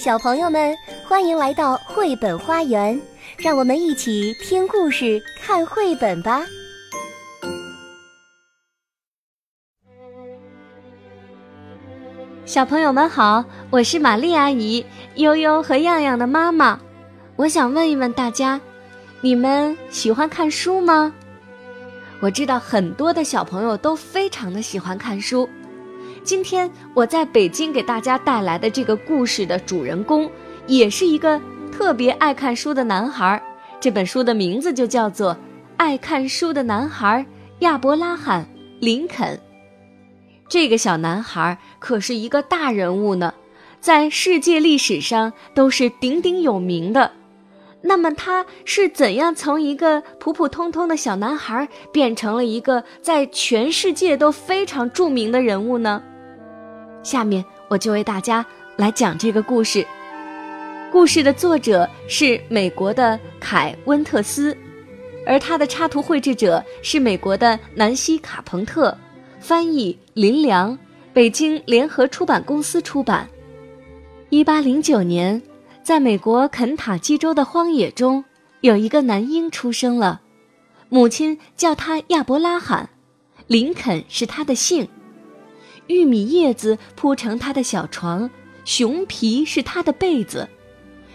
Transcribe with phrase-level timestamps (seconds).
[0.00, 0.74] 小朋友们，
[1.06, 2.98] 欢迎来到绘本花园，
[3.36, 6.40] 让我们一起听故事、看绘本吧。
[12.46, 14.82] 小朋友们好，我是玛丽阿姨，
[15.16, 16.80] 悠悠和样样的妈妈。
[17.36, 18.58] 我想问一问大家，
[19.20, 21.12] 你们喜欢看书吗？
[22.20, 25.46] 我知道很多的小朋友都非常的喜欢看书。
[26.22, 30.30] 今天我在北京给大家带来的这个故事的主人公，
[30.66, 31.40] 也是一个
[31.72, 33.42] 特别爱看书的男孩。
[33.80, 35.34] 这本书的名字就叫做
[35.78, 37.24] 《爱看书的男孩
[37.60, 38.44] 亚伯拉罕·
[38.80, 39.36] 林肯》。
[40.48, 43.32] 这个小男孩可是一个大人物呢，
[43.80, 47.12] 在世界历史上都是鼎鼎有名的。
[47.82, 56.02] 那么他是怎样从一个普普通通的小男孩变成了一个在全世界都非常著名的人物呢？
[57.02, 58.44] 下面我就为大家
[58.76, 59.86] 来讲这个故事。
[60.90, 64.56] 故事的作者是美国的凯温特斯，
[65.24, 68.96] 而他的插图绘制者是美国的南希卡彭特，
[69.38, 70.76] 翻译林良，
[71.12, 73.28] 北京联合出版公司出版。
[74.30, 75.40] 一八零九年，
[75.82, 78.24] 在美国肯塔基州的荒野中，
[78.60, 80.20] 有一个男婴出生了，
[80.88, 82.88] 母亲叫他亚伯拉罕，
[83.46, 84.88] 林肯是他的姓。
[85.90, 88.30] 玉米叶子铺成他的小床，
[88.64, 90.48] 熊皮是他的被子，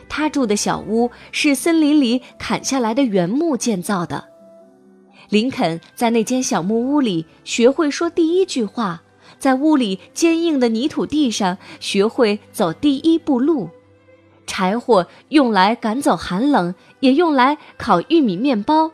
[0.09, 4.25] 他住的小屋是森林里砍下来的原木建造的。
[5.29, 9.01] 林肯在那间小木屋里学会说第一句话，
[9.39, 13.69] 在屋里坚硬的泥土地上学会走第一步路。
[14.45, 18.91] 柴火用来赶走寒冷，也用来烤玉米面包。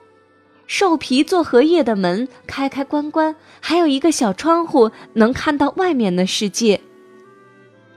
[0.74, 6.80] 兽皮做荷叶的门开开关关，还有一个小窗户能看到外面的世界。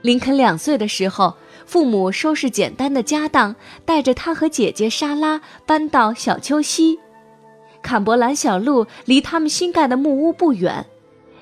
[0.01, 6.99] 林肯两岁的时候，父母收拾简单的家当，带着他和姐姐莎拉搬到小丘西。
[7.81, 10.85] 坎伯兰小路离他们新盖的木屋不远。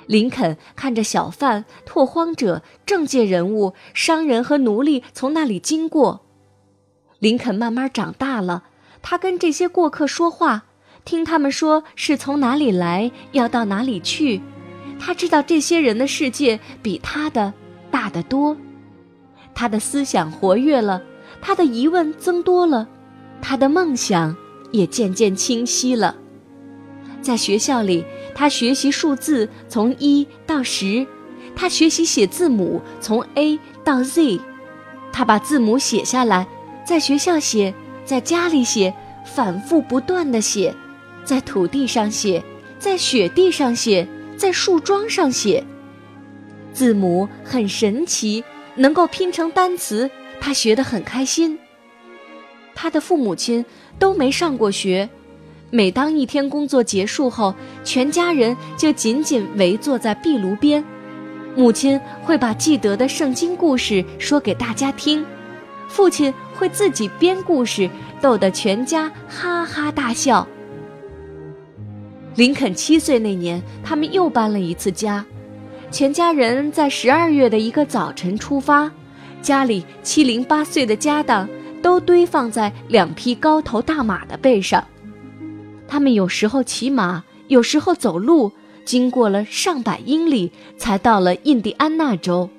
[0.05, 6.21] 林肯看着小贩、拓荒者、政界人物、商人和奴隶从那里经过。
[7.17, 8.65] 林肯慢慢长大了，
[9.01, 10.65] 他跟这些过客说话。
[11.05, 14.41] 听他们说是从哪里来，要到哪里去，
[14.99, 17.53] 他知道这些人的世界比他的
[17.91, 18.55] 大得多。
[19.53, 21.01] 他的思想活跃了，
[21.41, 22.87] 他的疑问增多了，
[23.41, 24.35] 他的梦想
[24.71, 26.15] 也渐渐清晰了。
[27.21, 28.03] 在学校里，
[28.33, 31.05] 他学习数字从一到十，
[31.55, 34.39] 他学习写字母从 A 到 Z，
[35.11, 36.47] 他把字母写下来，
[36.85, 37.73] 在学校写，
[38.05, 38.93] 在家里写，
[39.25, 40.73] 反复不断的写。
[41.23, 42.43] 在土地上写，
[42.79, 45.63] 在雪地上写，在树桩上写。
[46.73, 48.43] 字母很神奇，
[48.75, 50.09] 能够拼成单词，
[50.41, 51.57] 他学得很开心。
[52.75, 53.63] 他的父母亲
[53.99, 55.07] 都没上过学，
[55.69, 57.53] 每当一天工作结束后，
[57.83, 60.83] 全家人就紧紧围坐在壁炉边，
[61.55, 65.23] 母亲会把记得的圣经故事说给大家听，
[65.87, 67.87] 父亲会自己编故事，
[68.19, 70.47] 逗得全家哈哈大笑。
[72.35, 75.23] 林肯七岁那年，他们又搬了一次家，
[75.91, 78.91] 全家人在十二月的一个早晨出发，
[79.41, 81.47] 家里七零八碎的家当
[81.81, 84.83] 都堆放在两匹高头大马的背上，
[85.87, 88.51] 他们有时候骑马，有时候走路，
[88.83, 92.49] 经过了上百英里，才到了印第安纳州，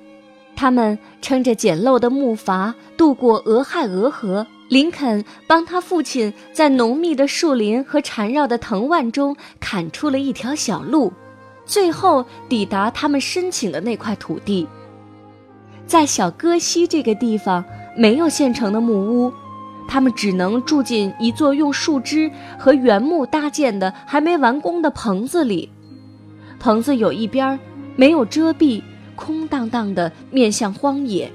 [0.55, 4.47] 他们撑着简陋的木筏渡过俄亥俄河。
[4.67, 11.13] 林肯帮他父亲在浓密的树林和缠绕的藤蔓中砍出了一条小路，
[11.65, 14.67] 最后抵达他们申请的那块土地。
[15.85, 17.63] 在小戈西这个地方，
[17.95, 19.31] 没有现成的木屋，
[19.87, 25.69] 他们只能住进一座用树枝和原木搭建的还没完工的棚子里。
[26.59, 27.59] 棚子有一边
[27.95, 28.81] 没有遮蔽，
[29.15, 31.31] 空荡荡的，面向荒野。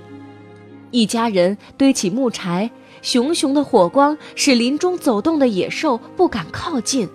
[0.91, 2.69] 一家人堆起木柴。
[3.03, 7.09] 熊熊的火光使林中走动的野兽不敢靠近。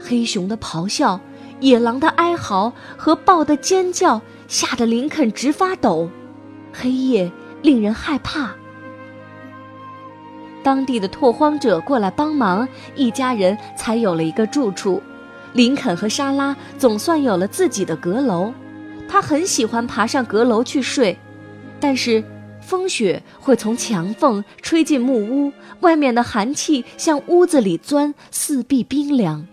[0.00, 1.20] 黑熊的咆哮、
[1.60, 6.08] 野狼的哀嚎和豹的尖叫吓得林肯直发抖。
[6.72, 7.30] 黑夜
[7.62, 8.54] 令人害怕。
[10.62, 15.02] 当地的拓荒者过来帮忙，一家人才有了一个住处。
[15.54, 18.52] 林肯和莎拉总算有了自己的阁楼。
[19.08, 21.18] 他很喜欢爬上阁楼去睡，
[21.80, 22.22] 但是。
[22.68, 25.50] 风雪会从墙缝吹进木屋，
[25.80, 29.46] 外面的寒气向屋子里钻，四壁冰凉。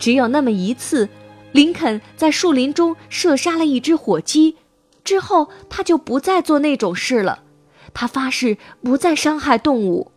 [0.00, 1.08] 只有那么一次，
[1.52, 4.56] 林肯在树林中射杀了一只火鸡，
[5.04, 7.44] 之后他就不再做那种事了。
[7.94, 10.10] 他发誓不再伤害动物。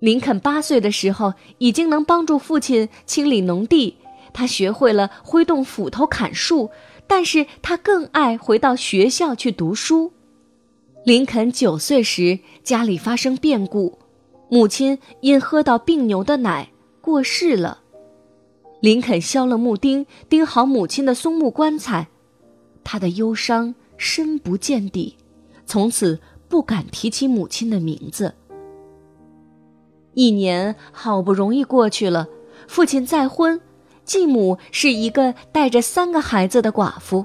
[0.00, 3.98] 林肯八岁的时候，已经能帮助父亲清理农地，
[4.32, 6.70] 他学会了挥动斧头砍树，
[7.06, 10.12] 但是他更爱回到学校去读书。
[11.02, 13.98] 林肯九岁时，家里发生变故，
[14.50, 16.70] 母亲因喝到病牛的奶
[17.00, 17.80] 过世了。
[18.80, 22.08] 林肯削了木钉，钉好母亲的松木棺材，
[22.84, 25.16] 他的忧伤深不见底，
[25.64, 28.34] 从此不敢提起母亲的名字。
[30.12, 32.28] 一年好不容易过去了，
[32.68, 33.58] 父亲再婚，
[34.04, 37.24] 继母是一个带着三个孩子的寡妇，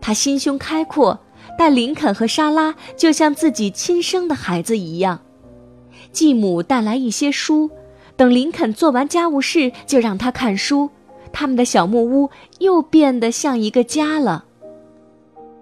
[0.00, 1.20] 她心胸开阔，
[1.58, 5.20] 待林肯和莎拉就像自己亲生的孩子一样。
[6.10, 7.70] 继母带来一些书，
[8.16, 10.90] 等林肯做完家务事，就让他看书，
[11.32, 14.44] 他们的小木屋又变得像一个家了。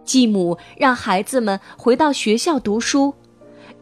[0.04, 3.14] 继母让孩子们回到学校读书。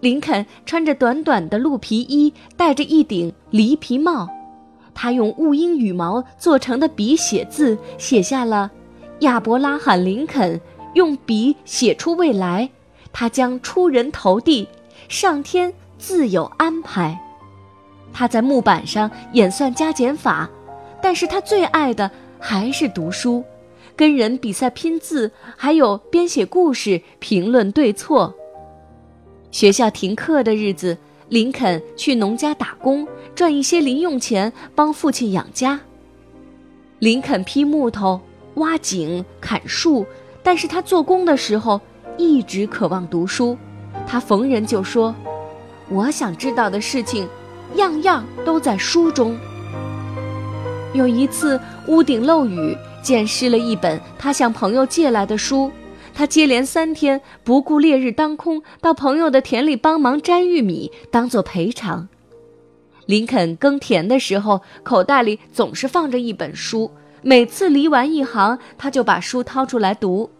[0.01, 4.29] 林肯穿着短短的鹿皮衣，戴着一顶狸皮帽。
[4.94, 8.71] 他用雾鹰羽毛做成的笔写字，写下了
[9.21, 10.61] “亚伯拉罕·林肯
[10.99, 12.69] 用笔写出未来，
[13.12, 14.67] 他将出人头地，
[15.09, 17.17] 上天自有安排。”
[18.12, 20.50] 他在木板上演算加减法，
[21.00, 22.11] 但是他最爱的
[22.41, 23.45] 还是读书，
[23.95, 28.35] 跟人比赛拼字，还有编写故事，评论对错。
[29.53, 30.99] 学校停课的日子，
[31.29, 33.06] 林肯去农家打工，
[33.37, 35.79] 赚一些零用钱，帮父亲养家。
[36.99, 38.21] 林肯劈木头、
[38.55, 40.05] 挖井、砍树，
[40.49, 41.79] 但是他做工的时候
[42.17, 43.55] 一直渴望读书。
[44.06, 45.15] 他逢人就说
[45.93, 47.29] ：“我想知道的事情，
[47.75, 49.37] 样样都在书中。”
[50.95, 55.71] 有一次屋顶漏雨，溅湿了一本他向朋友借来的书。
[56.15, 62.09] 他接连三天不顾烈日当空，到朋友的田里帮忙摘玉米，当做赔偿。
[63.05, 66.91] 林肯耕田的时候，口袋里总是放着一本书，
[67.21, 70.31] 每次犁完一行，他就把书掏出来读。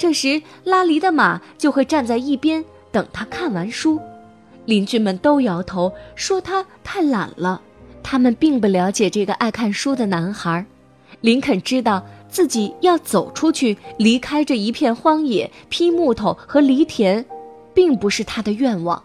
[0.00, 4.00] 这时，拉犁的马就会站在一边等他看完书。
[4.64, 7.60] 邻居们都摇头说他太懒了，
[8.02, 10.64] 他们并不了解这个爱看书的男孩。
[11.20, 12.02] 林肯知道。
[12.30, 17.26] 自己要走出去，离开这一片荒野，劈木头和犁田，
[17.74, 19.02] 并不是他的愿望。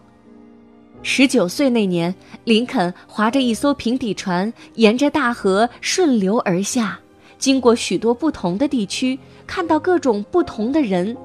[1.02, 2.14] 十九岁那年，
[2.44, 7.00] 林肯划着一艘平底船，沿着大河顺流而下，
[7.38, 11.16] 经过许多不同的地区，看到各种不同的人。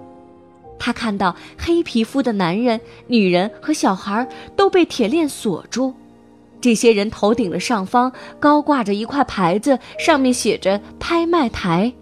[0.78, 5.94] 他看到黑皮肤的男人、女人和小孩都被铁链锁住。
[6.60, 11.94] 这些人头顶的上方高挂着一块牌子，上面写着“拍卖台”。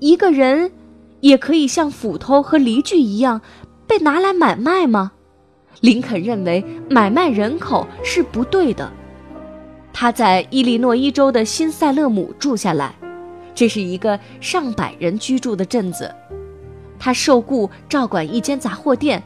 [0.00, 0.72] 一个人
[1.20, 3.40] 也可以像斧头和犁具一样
[3.86, 5.12] 被拿来买卖吗？
[5.80, 8.90] 林肯认为买卖人口是不对的。
[9.92, 12.94] 他在伊利诺伊州的新塞勒姆住下来，
[13.54, 16.14] 这是一个上百人居住的镇子。
[16.98, 19.22] 他受雇照管一间杂货店。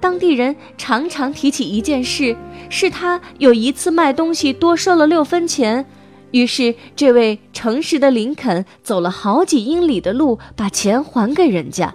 [0.00, 2.36] 当地人常常提起一件事，
[2.68, 5.86] 是他有一次卖东西多收了六分钱，
[6.32, 11.94] 于是这位诚实的林肯走了好几英里的路把钱还给人家。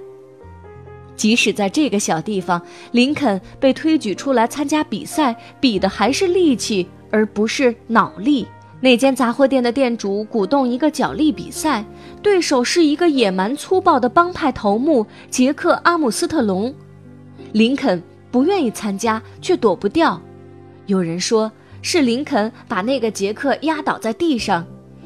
[1.18, 2.62] 即使在这个小地方，
[2.92, 8.47] 林肯被推举出来参加比赛，比的还是力气而不是脑力。
[8.79, 11.83] 那间杂货店的店主鼓动一个角力比赛，
[12.21, 16.71] 对手是一个野蛮粗暴的帮派头目杰克·阿姆斯特隆。
[17.53, 20.21] 林肯不愿意参加，却躲不掉。
[20.86, 24.63] 有人说是林肯把那个杰克压倒在地上，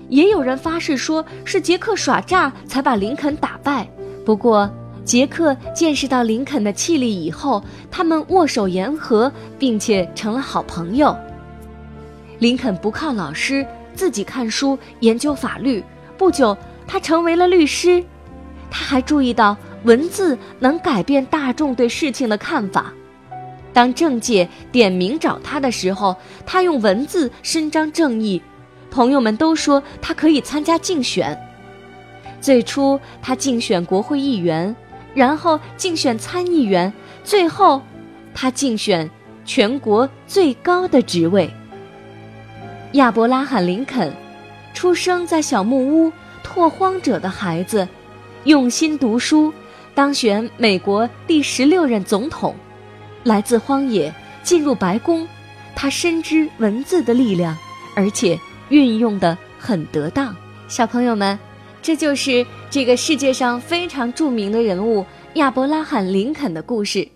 [0.10, 3.89] 也有人发誓说是杰克耍诈才把林肯打败。
[4.25, 4.70] 不过，
[5.06, 11.15] 杰克见识到林肯的气力以后，他们握手言和，并且成了好朋友。
[12.42, 15.84] 林肯不靠老师，自己看书研究法律。
[16.18, 16.58] 不久，
[16.88, 18.04] 他成为了律师。
[18.72, 19.56] 他还注意到。
[19.84, 22.94] 文字能改变大众对事情的看法。
[23.74, 28.40] 当政界点名找他的时候，他用文字伸张正义。
[28.92, 31.36] 朋友们都说他可以参加竞选。
[32.40, 34.76] 最初，他竞选国会议员，
[35.16, 36.94] 然后竞选参议员，
[37.24, 37.82] 最后，
[38.36, 39.10] 他竞选
[39.44, 41.50] 全国最高的职位。
[42.94, 44.12] 亚伯拉罕·林肯，
[44.74, 46.12] 出生在小木屋，
[46.44, 47.88] 拓荒者的孩子，
[48.44, 49.54] 用心读书。
[49.94, 52.54] 当选美国第十六任总统，
[53.24, 55.26] 来自荒野，进入白宫，
[55.74, 57.58] 他深知文字的力量，
[57.96, 58.38] 而且
[58.70, 60.36] 运用的很得当。
[60.68, 61.38] 小朋友们，
[61.82, 65.06] 这就是这个世界上非常著名的人物
[65.36, 67.08] 亚伯拉罕·林肯的故事。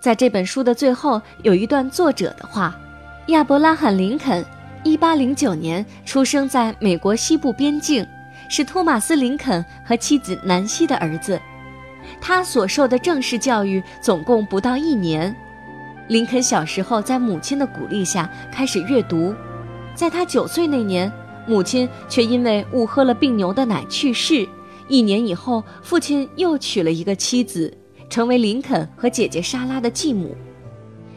[0.00, 2.76] 在这本书的最后有一段作者的话：
[3.28, 4.44] 亚伯拉罕·林肯，
[4.84, 8.06] 一八零九年出生在美国西部边境，
[8.50, 11.40] 是托马斯·林肯和妻子南希的儿子。
[12.20, 15.34] 他所受的正式教育总共不到一年。
[16.08, 19.34] 林肯小时候在母亲的鼓励下开始阅读，
[19.94, 21.10] 在他九岁那年，
[21.46, 24.46] 母亲却因为误喝了病牛的奶去世。
[24.86, 27.72] 一年以后，父亲又娶了一个妻子。
[28.10, 30.36] 成为林肯和姐姐莎拉的继母。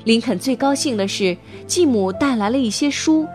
[0.05, 3.27] 林肯最高兴的是，继母带来了一些书。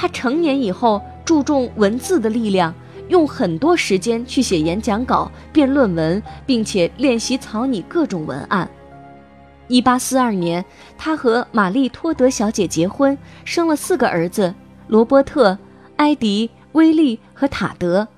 [0.00, 2.74] 他成年以后注重文字的力量，
[3.08, 8.66] 用很多时间去写演讲稿、辩论文，并且练习草拟各种文案。
[9.68, 10.64] 一八四二年，
[10.96, 14.54] 他和玛丽托德小姐结婚，生了四个儿子：
[14.88, 15.58] 罗伯特、
[15.96, 18.08] 埃迪、威利和塔德。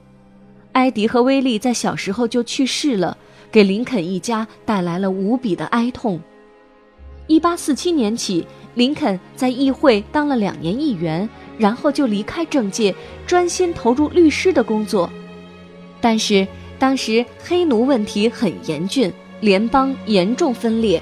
[0.74, 3.16] 埃迪和威利在小时候就去世了。
[3.50, 6.20] 给林肯一家带来了无比的哀痛。
[7.26, 12.94] 一八四七年起，林肯在议会当了两年议员，然后就离开政界，
[13.26, 15.10] 专心投入律师的工作。
[16.00, 16.46] 但是
[16.78, 21.00] 当时黑奴问题很严峻，联邦严重分裂，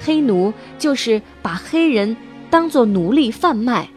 [0.00, 2.16] 黑奴就是把黑人
[2.50, 3.88] 当作奴隶贩卖。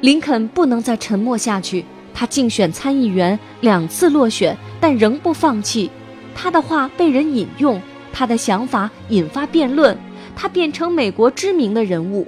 [0.00, 5.90] 林肯不能再沉默下去，他竞选参议员两次落选，但仍不放弃。
[6.34, 7.80] 他的话被人引用，
[8.12, 9.96] 他的想法引发辩论，
[10.34, 12.26] 他变成美国知名的人物。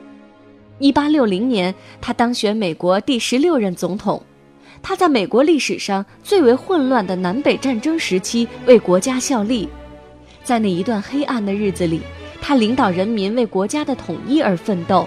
[0.82, 4.20] 一八六零年，他当选美国第十六任总统。
[4.82, 9.68] 他在美国历史上最为混乱的南北战争时期为国家效力，
[10.42, 12.00] 在那一段黑暗的日子里，
[12.40, 15.06] 他领导人民为国家的统一而奋斗。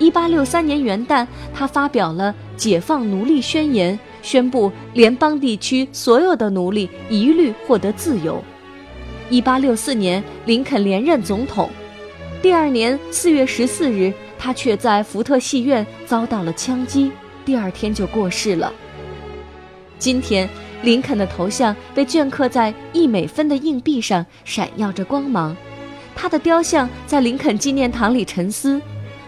[0.00, 3.96] 一八六三年元旦，他发表了《解放奴隶宣言》。
[4.20, 8.42] 宣布联邦地区所有的奴隶一律获得自由。
[9.30, 11.70] 一八六四年，林肯连任总统。
[12.42, 14.12] 第二年四月十四日，
[14.44, 17.10] 他却在福特戏院遭到了枪击，
[17.46, 18.70] 第二天就过世了。
[19.98, 20.46] 今天，
[20.82, 25.56] 林肯的头像被镌刻在一美分的硬币上，闪耀着光芒。
[26.14, 28.78] 他的雕像在林肯纪念堂里沉思，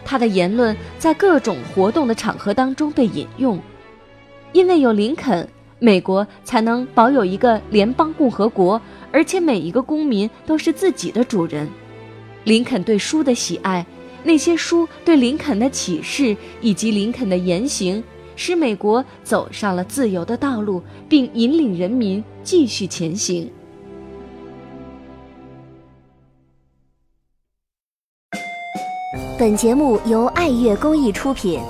[0.04, 3.58] 他的言论在各种活动的场合当中被引用。
[4.52, 8.78] 因为有林肯，美国才能保有一个联邦共和国，
[9.10, 11.66] 而且每一个公民都是自己的主人。
[12.44, 13.84] 林肯对书的喜爱，
[14.26, 18.02] 那些书对林肯的启示，以及林肯的言行，
[18.34, 23.48] 使美国走上了自由的道路，并引领人民继续前行。
[29.38, 31.60] 本节目由爱乐公益出品。